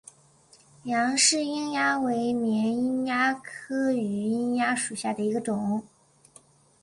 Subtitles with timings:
[0.85, 5.85] 杨氏瘿蚜为绵瘿蚜科榆瘿蚜属下的一个种。